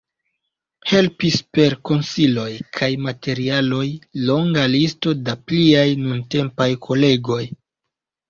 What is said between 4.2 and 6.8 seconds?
longa listo da pliaj nuntempaj